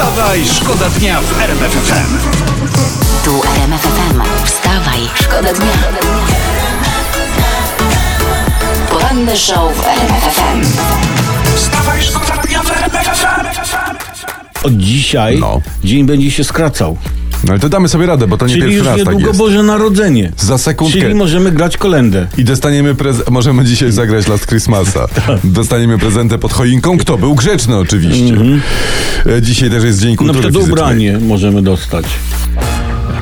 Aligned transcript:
Wstawaj, 0.00 0.44
szkoda 0.46 0.90
dnia 0.90 1.20
w 1.20 1.40
RMF 1.40 1.72
FM. 1.72 2.18
Tu 3.24 3.42
RMF 3.56 3.82
FM. 3.82 4.20
Wstawaj, 4.44 5.00
szkoda 5.14 5.52
dnia. 5.52 5.72
Poranny 8.90 9.36
show 9.36 9.76
w 9.76 9.86
RMF 9.86 10.22
FM. 10.34 10.62
Wstawaj, 11.56 12.02
szkoda 12.02 12.36
dnia 12.42 12.62
w 12.62 12.70
RMF 12.70 13.06
FM. 13.06 13.46
Od 14.62 14.72
dzisiaj 14.72 15.38
No. 15.40 15.60
dzień 15.84 16.04
będzie 16.04 16.30
się 16.30 16.44
skracał. 16.44 16.96
No 17.44 17.50
ale 17.50 17.58
to 17.60 17.68
damy 17.68 17.88
sobie 17.88 18.06
radę, 18.06 18.26
bo 18.26 18.36
to 18.36 18.46
nie 18.46 18.50
Czyli 18.54 18.62
pierwszy 18.62 18.78
już 18.78 18.86
raz 18.86 18.96
tak 18.96 19.06
niedługo 19.06 19.26
jest. 19.26 19.38
Boże 19.38 19.62
Narodzenie. 19.62 20.32
Za 20.38 20.58
sekundkę. 20.58 21.00
Czyli 21.00 21.14
możemy 21.14 21.52
grać 21.52 21.76
kolendę. 21.76 22.26
I 22.38 22.44
dostaniemy 22.44 22.94
prezent. 22.94 23.30
Możemy 23.30 23.64
dzisiaj 23.64 23.92
zagrać 23.92 24.28
Last 24.28 24.46
Christmasa. 24.46 25.08
Tak. 25.26 25.38
Dostaniemy 25.44 25.98
prezentę 25.98 26.38
pod 26.38 26.52
choinką. 26.52 26.98
Kto 26.98 27.18
był 27.18 27.34
grzeczny, 27.34 27.76
oczywiście. 27.76 28.34
E, 29.36 29.42
Dzisiaj 29.42 29.70
też 29.70 29.84
jest 29.84 30.00
Dzień 30.00 30.10
Na 30.10 30.16
Kultury 30.16 30.38
przykład 30.40 30.54
Fizycznej. 30.64 30.72
ubranie 30.84 31.18
możemy 31.18 31.62
dostać. 31.62 32.04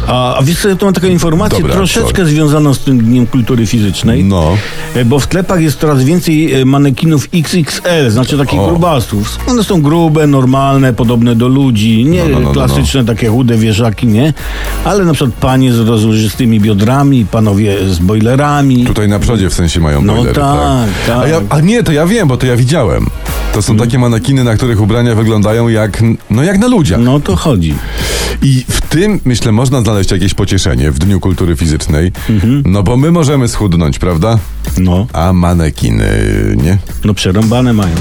A, 0.09 0.37
a 0.37 0.43
wiesz 0.43 0.61
co, 0.61 0.69
ja 0.69 0.77
tu 0.77 0.85
mam 0.85 0.95
taką 0.95 1.07
informację 1.07 1.59
Dobra, 1.59 1.75
troszeczkę 1.75 2.11
sorry. 2.13 2.27
związaną 2.27 2.75
z 2.75 2.79
tym 2.79 2.99
Dniem 2.99 3.27
Kultury 3.27 3.67
Fizycznej. 3.67 4.25
No. 4.25 4.57
E, 4.95 5.05
Bo 5.05 5.19
w 5.19 5.25
sklepach 5.25 5.61
jest 5.61 5.81
coraz 5.81 6.03
więcej 6.05 6.55
e, 6.55 6.65
manekinów 6.65 7.29
XXL, 7.35 8.11
znaczy 8.11 8.39
takich 8.39 8.61
O. 8.61 8.67
grubasów. 8.69 9.39
One 9.47 9.65
są 9.65 9.83
grube, 9.83 10.27
normalne, 10.27 10.93
podobne 10.93 11.35
do 11.35 11.49
ludzi, 11.49 12.05
nie 12.05 12.23
No, 12.23 12.29
no, 12.29 12.41
no, 12.41 12.47
no, 12.47 12.53
klasyczne 12.53 13.05
takie 13.05 13.29
chude 13.29 13.57
wieżaki, 13.57 14.07
nie. 14.07 14.33
Ale 14.85 15.05
na 15.05 15.13
przykład 15.13 15.35
panie 15.41 15.73
z 15.73 15.79
rozłożystymi 15.89 16.61
biodrami, 16.61 17.27
panowie 17.27 17.77
z 17.89 17.99
boilerami. 17.99 18.85
Tutaj 18.85 19.09
na 19.09 19.19
przodzie 19.19 19.51
w 19.51 19.55
sensie 19.55 19.81
mają 19.81 20.03
No 20.03 20.15
boilery, 20.15 20.35
tak, 20.35 20.89
tak. 21.07 21.19
A, 21.19 21.29
ja, 21.29 21.41
a 21.49 21.61
nie, 21.61 21.83
to 21.83 21.93
ja 21.93 22.07
wiem, 22.07 22.29
bo 22.29 22.37
to 22.37 22.47
ja 22.47 22.57
widziałem. 22.57 23.07
To 23.53 23.63
są 23.63 23.77
takie 23.77 23.99
manekiny, 23.99 24.45
na 24.45 24.55
których 24.57 24.81
ubrania 24.81 25.15
wyglądają 25.15 25.69
jak, 25.69 26.03
no 26.31 26.43
jak 26.43 26.59
na 26.59 26.67
ludziach. 26.67 27.01
No 27.01 27.21
to 27.21 27.37
chodzi. 27.37 27.75
I 28.43 28.65
w 28.69 28.81
tym, 28.81 29.21
myślę, 29.25 29.53
można 29.53 29.81
znaleźć 29.81 30.11
jakieś 30.11 30.35
pocieszenie 30.35 30.91
w 30.91 30.99
Dniu 30.99 31.21
Kultury 31.21 31.57
Fizycznej. 31.57 32.13
Mhm. 32.31 32.63
No 32.67 32.83
bo 32.83 32.97
my 32.97 33.11
możemy 33.11 33.49
schudnąć, 33.49 33.99
prawda? 33.99 34.39
No, 34.79 35.07
A 35.13 35.33
manekiny 35.33 36.09
nie. 36.63 36.79
no 37.05 37.15
przerąbane 37.15 37.73
mają. 37.73 37.95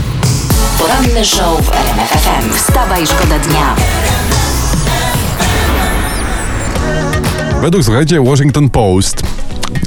Poranny 0.79 1.25
show 1.25 1.65
w 1.65 1.69
RMF 1.71 2.09
FM. 2.09 2.53
Wstawaj, 2.53 3.07
szkoda 3.07 3.39
dnia. 3.39 3.75
Według, 7.61 7.83
słuchajcie, 7.83 8.21
Washington 8.23 8.69
Post, 8.69 9.23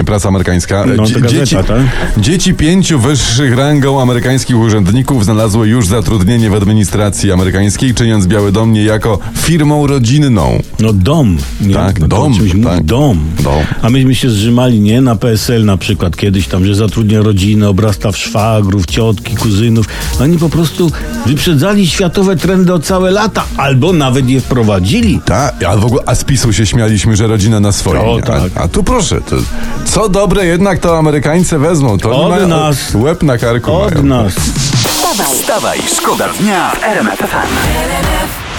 prasa 0.07 0.29
amerykańska, 0.29 0.85
No, 0.97 1.07
dzie- 1.07 1.15
to 1.15 1.21
gazeta, 1.21 1.41
dzieci, 1.41 1.57
tak? 1.57 1.81
dzieci 2.19 2.55
pięciu 2.55 2.99
wyższych 2.99 3.57
rangą 3.57 4.01
amerykańskich 4.03 4.57
urzędników 4.59 5.25
znalazły 5.25 5.69
już 5.69 5.87
zatrudnienie 5.87 6.51
w 6.51 6.55
administracji 6.55 7.33
amerykańskiej, 7.33 7.95
czyniąc 7.95 8.27
Biały 8.27 8.53
Dom 8.53 8.73
niejako 8.73 9.19
firmą 9.37 9.87
rodzinną. 9.87 10.63
No 10.81 10.93
dom. 10.93 11.37
Nie? 11.61 11.75
Tak, 11.75 12.01
no, 12.01 12.09
dom, 12.09 12.35
tak. 12.65 12.85
dom. 12.85 13.21
Dom. 13.41 13.53
A 13.83 13.91
myśmy 13.91 14.15
się 14.15 14.31
zrzymali, 14.31 14.81
nie? 14.81 15.01
Na 15.01 15.17
PSL 15.17 15.65
na 15.65 15.77
przykład 15.77 16.17
kiedyś 16.17 16.47
tam, 16.49 16.65
że 16.67 16.75
zatrudnia 16.75 17.23
rodzinę, 17.23 17.69
obrasta 17.69 18.13
w 18.13 18.17
szwagrów, 18.17 18.87
ciotki, 18.87 19.37
kuzynów. 19.37 19.87
Oni 20.21 20.39
po 20.39 20.49
prostu 20.49 20.91
wyprzedzali 21.27 21.87
światowe 21.87 22.37
trendy 22.37 22.75
o 22.75 22.79
całe 22.79 23.11
lata, 23.11 23.45
albo 23.57 23.93
nawet 23.93 24.29
je 24.29 24.41
wprowadzili. 24.41 25.21
Tak, 25.25 25.65
a 25.65 25.77
w 25.77 25.85
ogóle 25.85 26.03
a 26.07 26.15
z 26.15 26.25
PiSu 26.25 26.53
się 26.53 26.67
śmialiśmy, 26.67 27.17
że 27.17 27.27
rodzina 27.27 27.61
na 27.61 27.73
swoim. 27.73 28.01
O, 28.01 28.21
tak. 28.21 28.43
a, 28.57 28.61
a 28.61 28.69
tu 28.69 28.83
proszę, 28.85 29.21
to, 29.21 29.37
co 29.85 30.09
dobre 30.09 30.47
jednak 30.47 30.79
to 30.79 30.99
Amerykańcy 30.99 31.59
wezmą. 31.59 31.99
To 31.99 32.11
Od 32.25 32.31
mają 32.31 32.49
nas. 32.49 32.95
łeb 32.95 33.23
na 33.23 33.39
karku 33.39 33.73
Od 33.73 33.95
mają. 33.95 34.05
nas. 34.07 34.33
Wstawaj, 34.35 35.27
Wstawaj, 35.37 35.79
szkoda 35.97 36.29
dnia 36.41 36.71
w 36.71 36.85
RMF 36.85 37.19
FM. 37.19 38.50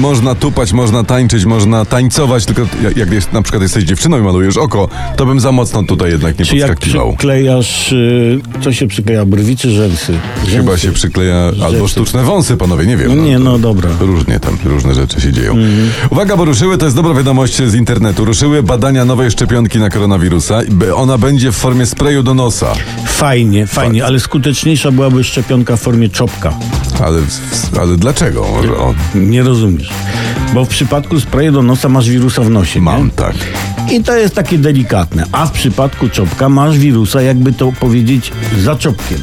Można 0.00 0.34
tupać, 0.34 0.72
można 0.72 1.04
tańczyć, 1.04 1.44
można 1.44 1.84
tańcować, 1.84 2.46
tylko 2.46 2.62
jak, 2.82 2.96
jak 2.96 3.12
jest, 3.12 3.32
na 3.32 3.42
przykład 3.42 3.62
jesteś 3.62 3.84
dziewczyną 3.84 4.18
i 4.18 4.22
malujesz 4.22 4.56
oko, 4.56 4.88
to 5.16 5.26
bym 5.26 5.40
za 5.40 5.52
mocno 5.52 5.82
tutaj 5.82 6.10
jednak 6.10 6.38
nie 6.38 6.44
Czy 6.44 6.56
jak 6.56 6.68
podskakiwał. 6.70 7.08
przyklejasz, 7.12 7.92
y, 7.92 8.40
co 8.64 8.72
się 8.72 8.86
przykleja, 8.86 9.24
brwi 9.26 9.56
czy 9.56 9.70
rzęsy? 9.70 10.18
Chyba 10.46 10.70
Rzęsy. 10.70 10.86
się 10.86 10.92
przykleja 10.92 11.50
albo 11.64 11.88
sztuczne 11.88 12.22
wąsy, 12.24 12.56
panowie, 12.56 12.86
nie 12.86 12.96
wiem. 12.96 13.16
No 13.16 13.22
nie, 13.24 13.34
to 13.38 13.44
no 13.44 13.58
dobra. 13.58 13.90
Różnie 14.00 14.40
tam, 14.40 14.58
różne 14.64 14.94
rzeczy 14.94 15.20
się 15.20 15.32
dzieją. 15.32 15.56
Uwaga, 16.10 16.36
bo 16.36 16.44
ruszyły, 16.44 16.78
to 16.78 16.84
jest 16.84 16.96
dobra 16.96 17.14
wiadomość 17.14 17.62
z 17.62 17.74
internetu, 17.74 18.24
ruszyły 18.24 18.62
badania 18.62 19.04
nowej 19.04 19.30
szczepionki 19.30 19.78
na 19.78 19.90
koronawirusa. 19.90 20.60
Ona 20.94 21.18
będzie 21.18 21.52
w 21.52 21.56
formie 21.56 21.86
sprayu 21.86 22.22
do 22.22 22.34
nosa. 22.34 22.72
Fajnie, 23.06 23.66
fajnie, 23.66 24.04
ale 24.04 24.20
skuteczniejsza 24.20 24.90
byłaby 24.90 25.24
szczepionka 25.24 25.76
w 25.76 25.80
formie 25.80 26.08
czopka. 26.08 26.54
Ale, 27.04 27.18
ale 27.80 27.96
dlaczego? 27.96 28.40
O, 28.42 28.94
Nie 29.14 29.42
rozumiesz. 29.42 29.90
Bo 30.54 30.64
w 30.64 30.68
przypadku 30.68 31.20
sprayu 31.20 31.52
do 31.52 31.62
nosa 31.62 31.88
masz 31.88 32.10
wirusa 32.10 32.42
w 32.42 32.50
nosie. 32.50 32.80
mam, 32.80 33.04
Nie? 33.04 33.10
tak. 33.10 33.34
I 33.90 34.02
to 34.02 34.16
jest 34.16 34.34
takie 34.34 34.58
delikatne. 34.58 35.24
A 35.32 35.46
w 35.46 35.50
przypadku 35.52 36.08
czopka 36.08 36.48
masz 36.48 36.78
wirusa, 36.78 37.22
jakby 37.22 37.52
to 37.52 37.72
powiedzieć, 37.80 38.32
za 38.58 38.76
czopkiem. 38.76 39.18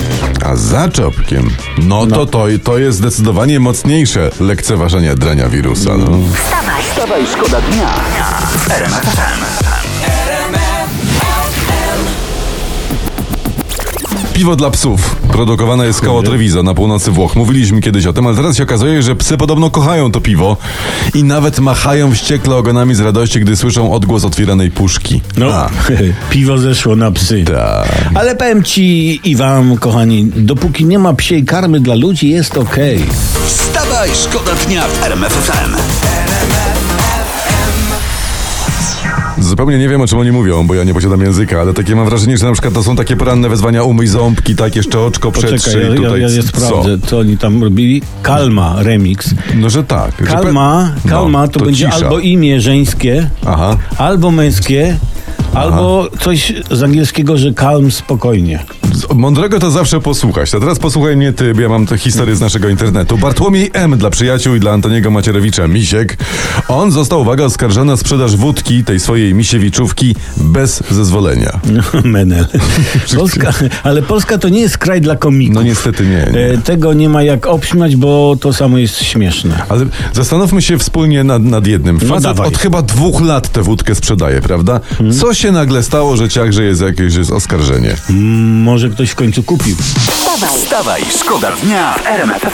A 0.46 0.56
za 0.56 0.90
czopkiem, 0.90 1.50
no, 1.78 2.08
to, 2.08 2.26
to 2.26 2.46
to 2.64 2.78
jest 2.78 2.98
zdecydowanie 2.98 3.60
mocniejsze 3.60 4.32
lekceważenie 4.40 5.16
drania 5.16 5.50
wirusa. 5.50 5.98
No. 5.98 6.06
wstawaj. 6.36 6.84
Wstawaj, 6.92 7.22
szkoda 7.38 7.62
dnia 7.62 7.90
w 8.58 9.69
Piwo 14.40 14.56
dla 14.56 14.72
psów. 14.72 15.16
Produkowane 15.16 15.86
jest 15.86 16.02
koło 16.02 16.24
Treviso 16.24 16.64
na 16.64 16.74
północy 16.74 17.12
Włoch. 17.12 17.36
Mówiliśmy 17.36 17.82
kiedyś 17.82 18.06
o 18.06 18.14
tym, 18.14 18.28
ale 18.28 18.36
teraz 18.36 18.58
się 18.58 18.64
okazuje, 18.64 19.02
że 19.04 19.16
psy 19.16 19.38
podobno 19.38 19.70
kochają 19.70 20.12
to 20.12 20.22
piwo 20.22 20.58
i 21.14 21.24
nawet 21.24 21.60
machają 21.60 22.12
wściekle 22.12 22.56
ogonami 22.56 22.96
z 22.96 23.00
radości, 23.00 23.40
gdy 23.40 23.56
słyszą 23.56 23.94
odgłos 23.94 24.26
otwieranej 24.26 24.72
puszki. 24.72 25.22
No, 25.38 25.54
A, 25.54 25.70
piwo 26.32 26.58
zeszło 26.58 26.96
na 26.96 27.12
psy. 27.12 27.44
tak. 27.48 28.12
Ale 28.16 28.36
powiem 28.36 28.64
ci 28.64 29.20
i 29.24 29.36
wam, 29.36 29.78
kochani, 29.78 30.26
dopóki 30.26 30.86
nie 30.86 31.00
ma 31.00 31.14
psiej 31.14 31.46
karmy 31.46 31.80
dla 31.80 31.96
ludzi, 31.96 32.30
jest 32.30 32.58
okej. 32.58 33.06
Wstawaj, 33.48 34.10
szkoda 34.24 34.52
dnia 34.68 34.88
w 34.88 35.04
RMF 35.04 35.34
Zupełnie 39.50 39.78
nie 39.78 39.90
wiem, 39.90 40.02
o 40.02 40.08
czym 40.08 40.20
oni 40.20 40.32
mówią, 40.32 40.68
bo 40.68 40.76
ja 40.76 40.84
nie 40.84 40.94
posiadam 40.94 41.22
języka, 41.22 41.62
ale 41.62 41.74
takie 41.74 41.96
mam 41.96 42.06
wrażenie, 42.06 42.38
że 42.38 42.46
na 42.46 42.52
przykład 42.52 42.74
to 42.74 42.84
są 42.84 42.96
takie 42.96 43.16
poranne 43.16 43.50
wezwania 43.50 43.84
umyj 43.84 44.08
ząbki, 44.08 44.56
tak, 44.56 44.76
jeszcze 44.76 45.00
oczko 45.00 45.32
przetrzyj 45.32 45.82
ja, 45.82 45.90
ja, 45.90 45.96
tutaj. 45.96 46.22
ja, 46.22 46.30
ja 46.30 46.42
co? 46.42 46.48
sprawdzę, 46.48 46.98
co 47.06 47.20
oni 47.20 47.38
tam 47.38 47.64
robili. 47.64 48.02
Kalma 48.22 48.76
remix. 48.84 49.34
No, 49.56 49.70
że 49.70 49.84
tak. 49.84 50.12
że 50.20 50.26
pe- 50.26 50.28
Kalma, 50.28 50.92
No, 51.06 51.12
kalma 51.12 51.48
to, 51.48 51.60
będzie 51.60 51.86
cisza. 51.86 51.96
albo 51.98 52.20
imię 52.20 52.62
żeńskie, 52.62 53.30
Aha. 53.48 53.78
albo 53.98 54.32
męskie, 54.32 54.98
albo 55.54 56.08
coś 56.20 56.54
z 56.72 56.84
angielskiego, 56.84 57.38
że 57.38 57.54
kalm 57.54 57.92
spokojnie. 57.92 58.60
Mądrego 59.16 59.60
to 59.60 59.72
zawsze 59.72 60.00
posłuchać. 60.02 60.56
A 60.56 60.60
teraz 60.60 60.80
posłuchaj 60.80 61.18
mnie 61.18 61.34
ty, 61.34 61.54
bo 61.54 61.62
ja 61.62 61.70
mam 61.70 61.86
tę 61.86 61.98
historię 61.98 62.36
z 62.36 62.42
naszego 62.42 62.70
internetu. 62.70 63.18
Bartłomiej 63.18 63.70
M. 63.74 63.98
dla 63.98 64.10
przyjaciół 64.10 64.56
i 64.56 64.60
dla 64.60 64.72
Antoniego 64.72 65.12
Macierewicza, 65.12 65.68
Misiek. 65.68 66.18
On 66.68 66.92
został, 66.92 67.22
uwaga, 67.22 67.44
oskarżony 67.44 67.92
o 67.92 67.98
sprzedaż 67.98 68.36
wódki, 68.36 68.84
tej 68.84 69.00
swojej 69.00 69.34
misiewiczówki, 69.34 70.16
bez 70.38 70.84
zezwolenia. 70.92 71.60
Menel. 72.04 72.46
Polska, 73.16 73.54
ale 73.84 74.02
Polska 74.02 74.38
to 74.38 74.50
nie 74.50 74.60
jest 74.60 74.78
kraj 74.78 75.02
dla 75.02 75.16
komików. 75.16 75.56
No 75.56 75.64
niestety 75.64 76.04
nie, 76.06 76.28
nie. 76.34 76.46
E, 76.46 76.58
Tego 76.58 76.94
nie 76.94 77.10
ma 77.10 77.24
jak 77.24 77.48
obśmiać, 77.48 77.96
bo 77.96 78.36
to 78.40 78.54
samo 78.54 78.78
jest 78.78 79.04
śmieszne. 79.04 79.62
Ale 79.70 79.86
zastanówmy 80.14 80.62
się 80.62 80.78
wspólnie 80.78 81.24
nad, 81.24 81.44
nad 81.44 81.68
jednym. 81.68 82.00
Facet 82.00 82.24
dawaj. 82.24 82.48
od 82.48 82.58
chyba 82.58 82.82
dwóch 82.82 83.22
lat 83.22 83.50
tę 83.52 83.64
wódkę 83.64 83.96
sprzedaje, 83.96 84.42
prawda? 84.42 84.80
Co 85.20 85.34
się 85.34 85.52
nagle 85.52 85.84
stało, 85.84 86.18
że 86.18 86.30
ciachże 86.30 86.64
jest 86.64 86.82
jakieś 86.82 87.16
jest 87.16 87.32
oskarżenie? 87.32 87.96
Mm, 88.10 88.64
Ktoś 88.92 89.10
w 89.10 89.16
końcu 89.16 89.44
kupił. 89.44 89.76
Wstawaj, 89.76 90.50
Wstawaj, 90.58 91.02
szkoda 91.20 91.52
dnia 91.52 91.94
w 91.94 92.08
RMF. 92.08 92.46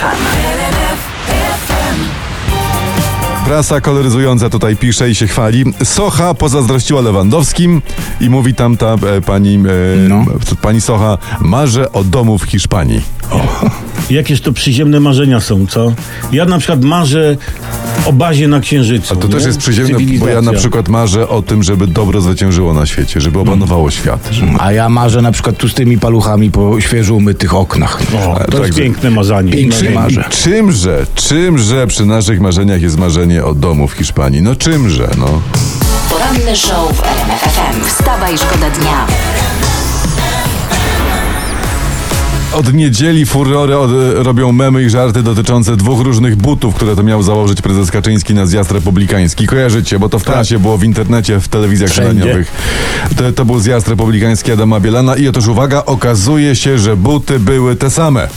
Prasa 3.45 3.81
koloryzująca 3.81 4.49
tutaj 4.49 4.75
pisze 4.75 5.09
i 5.09 5.15
się 5.15 5.27
chwali. 5.27 5.63
Socha 5.83 6.33
pozazdrościła 6.33 7.01
Lewandowskim 7.01 7.81
i 8.21 8.29
mówi 8.29 8.53
tam 8.53 8.77
ta 8.77 8.93
e, 8.93 9.21
pani, 9.21 9.55
e, 9.55 9.59
No. 10.09 10.25
pani 10.61 10.81
Socha, 10.81 11.17
marzę 11.39 11.91
o 11.91 12.03
domu 12.03 12.37
w 12.37 12.43
Hiszpanii. 12.43 13.01
Jakież 14.09 14.41
to 14.41 14.51
przyziemne 14.53 14.99
marzenia 14.99 15.41
są, 15.41 15.67
co? 15.67 15.93
Ja 16.31 16.45
na 16.45 16.57
przykład 16.57 16.83
marzę 16.83 17.37
o 18.05 18.13
bazie 18.13 18.47
na 18.47 18.59
Księżycu. 18.59 19.15
To 19.15 19.27
też 19.27 19.41
nie? 19.41 19.47
jest 19.47 19.59
przyziemne, 19.59 19.99
bo 20.19 20.27
ja 20.27 20.41
na 20.41 20.53
przykład 20.53 20.89
marzę 20.89 21.29
o 21.29 21.41
tym, 21.41 21.63
żeby 21.63 21.87
dobro 21.87 22.21
zwyciężyło 22.21 22.73
na 22.73 22.85
świecie, 22.85 23.21
żeby 23.21 23.39
opanowało 23.39 23.91
świat. 23.91 24.27
Żeby... 24.31 24.51
A 24.59 24.71
ja 24.71 24.89
marzę 24.89 25.21
na 25.21 25.31
przykład 25.31 25.57
tu 25.57 25.69
z 25.69 25.73
tymi 25.73 25.97
paluchami 25.97 26.51
po 26.51 26.81
świeżo 26.81 27.15
umytych 27.15 27.55
oknach. 27.55 28.01
O, 28.27 28.39
to 28.39 28.57
tak, 28.57 28.67
jest 28.67 28.79
piękne 28.79 29.11
marzenie. 29.11 29.51
Piękne 29.51 29.91
I 29.91 29.93
marzę. 29.93 30.23
czymże, 30.29 31.05
czymże 31.15 31.87
przy 31.87 32.05
naszych 32.05 32.41
marzeniach 32.41 32.81
jest 32.81 32.97
marzenie 32.97 33.45
o 33.45 33.55
domu 33.55 33.87
w 33.87 33.93
Hiszpanii? 33.93 34.41
No 34.41 34.55
czymże, 34.55 35.09
no. 35.17 35.41
Poranny 36.09 36.55
show 36.55 36.97
w 36.97 37.03
RMF 37.03 37.41
FM. 37.41 37.85
Wstawaj, 37.87 38.37
szkoda 38.37 38.69
dnia. 38.69 39.07
Od 42.55 42.73
niedzieli 42.73 43.25
furory 43.25 43.77
od, 43.77 43.91
robią 44.15 44.51
memy 44.51 44.83
i 44.83 44.89
żarty 44.89 45.23
dotyczące 45.23 45.77
dwóch 45.77 46.01
różnych 46.01 46.35
butów, 46.35 46.75
które 46.75 46.95
to 46.95 47.03
miał 47.03 47.23
założyć 47.23 47.61
prezes 47.61 47.91
Kaczyński 47.91 48.33
na 48.33 48.45
zjazd 48.45 48.71
republikański. 48.71 49.47
Kojarzycie, 49.47 49.99
bo 49.99 50.09
to 50.09 50.19
w 50.19 50.23
prasie 50.23 50.59
było, 50.59 50.77
w 50.77 50.83
internecie, 50.83 51.39
w 51.39 51.47
telewizjach 51.47 51.93
śniadaniowych. 51.93 52.51
To, 53.17 53.31
to 53.31 53.45
był 53.45 53.59
zjazd 53.59 53.87
republikański 53.87 54.51
Adama 54.51 54.79
Bielana 54.79 55.15
i 55.15 55.27
otóż 55.27 55.47
uwaga, 55.47 55.83
okazuje 55.85 56.55
się, 56.55 56.77
że 56.77 56.97
buty 56.97 57.39
były 57.39 57.75
te 57.75 57.89
same. 57.89 58.27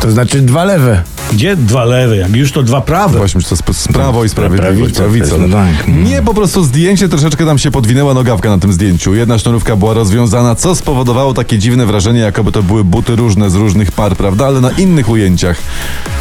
To 0.00 0.10
znaczy 0.10 0.40
dwa 0.40 0.64
lewe. 0.64 1.02
Gdzie 1.32 1.56
dwa 1.56 1.84
lewe? 1.84 2.16
Jak 2.16 2.36
już 2.36 2.52
to 2.52 2.62
dwa 2.62 2.80
prawe. 2.80 3.18
Właśnie, 3.18 3.40
że 3.40 3.48
to 3.48 3.54
sp- 3.62 3.74
z 3.74 3.88
prawo 3.88 4.24
i 4.24 4.28
sprawiedliwość. 4.28 4.94
Prawica, 4.94 5.36
no 5.38 5.56
tak. 5.56 5.88
Nie, 5.88 6.22
po 6.22 6.34
prostu 6.34 6.64
zdjęcie 6.64 7.08
troszeczkę 7.08 7.46
tam 7.46 7.58
się 7.58 7.70
podwinęła 7.70 8.14
nogawka 8.14 8.48
na 8.50 8.58
tym 8.58 8.72
zdjęciu. 8.72 9.14
Jedna 9.14 9.38
sznurówka 9.38 9.76
była 9.76 9.94
rozwiązana, 9.94 10.54
co 10.54 10.74
spowodowało 10.74 11.34
takie 11.34 11.58
dziwne 11.58 11.86
wrażenie, 11.86 12.20
jakoby 12.20 12.52
to 12.52 12.62
były 12.62 12.84
buty 12.84 13.16
różne 13.16 13.50
z 13.50 13.54
różnych 13.54 13.92
par, 13.92 14.16
prawda? 14.16 14.46
Ale 14.46 14.60
na 14.60 14.70
innych 14.70 15.08
ujęciach 15.08 15.56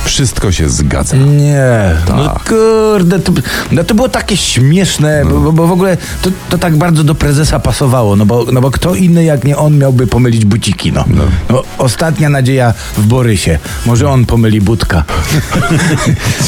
wszystko 0.05 0.51
się 0.51 0.69
zgadza. 0.69 1.15
Nie, 1.17 1.65
no 2.09 2.25
Tak. 2.29 2.43
kurde, 2.49 3.19
to, 3.19 3.31
no 3.71 3.83
to 3.83 3.95
było 3.95 4.09
takie 4.09 4.37
śmieszne, 4.37 5.23
bo, 5.25 5.51
bo 5.51 5.67
w 5.67 5.71
ogóle 5.71 5.97
to, 6.21 6.29
to 6.49 6.57
tak 6.57 6.77
bardzo 6.77 7.03
do 7.03 7.15
prezesa 7.15 7.59
pasowało, 7.59 8.15
no 8.15 8.25
bo, 8.25 8.45
no 8.51 8.61
bo 8.61 8.71
kto 8.71 8.95
inny 8.95 9.23
jak 9.23 9.43
nie 9.43 9.57
on 9.57 9.77
miałby 9.77 10.07
pomylić 10.07 10.45
buciki, 10.45 10.91
no. 10.91 11.05
no. 11.49 11.63
ostatnia 11.77 12.29
nadzieja 12.29 12.73
w 12.97 13.05
Borysie, 13.05 13.59
może 13.85 14.09
on 14.09 14.25
pomyli 14.25 14.61
budka. 14.93 15.03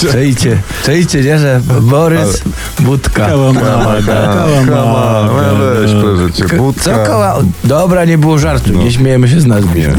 Czejcie, 0.12 0.62
czejcie, 0.86 1.22
nie, 1.22 1.40
że 1.40 1.62
Borys, 1.82 2.42
budka. 2.80 3.28
Kałamaga, 3.28 4.36
kałamaga. 4.66 5.54
weź, 5.54 5.92
proszę 6.02 6.34
cię, 6.34 6.58
budka. 6.58 6.84
Co 6.84 7.12
koła? 7.12 7.36
Dobra, 7.64 8.06
nie 8.06 8.18
było 8.18 8.38
żartu, 8.38 8.74
nie 8.74 8.92
śmiejemy 8.92 9.28
się 9.30 9.42
z 9.42 9.46
nazwisk. 9.46 9.90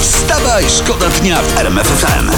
Wstawaj, 0.00 0.64
szkoda 0.68 1.06
dnia 1.20 1.36
w 1.42 1.58
RMF 1.58 1.86
FM. 1.86 2.30